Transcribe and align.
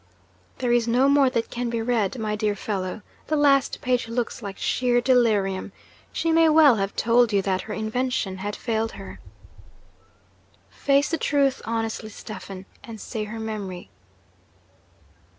'There 0.57 0.71
is 0.73 0.87
no 0.87 1.07
more 1.07 1.29
that 1.29 1.51
can 1.51 1.69
be 1.69 1.79
read, 1.79 2.17
my 2.17 2.35
dear 2.35 2.55
fellow. 2.55 3.03
The 3.27 3.35
last 3.35 3.81
page 3.81 4.07
looks 4.07 4.41
like 4.41 4.57
sheer 4.57 4.99
delirium. 4.99 5.73
She 6.11 6.31
may 6.31 6.49
well 6.49 6.77
have 6.77 6.95
told 6.95 7.31
you 7.31 7.43
that 7.43 7.61
her 7.69 7.73
invention 7.75 8.37
had 8.39 8.55
failed 8.55 8.93
her!' 8.93 9.19
'Face 10.71 11.09
the 11.11 11.19
truth 11.19 11.61
honestly, 11.65 12.09
Stephen, 12.09 12.65
and 12.83 12.99
say 12.99 13.25
her 13.25 13.39
memory.' 13.39 13.91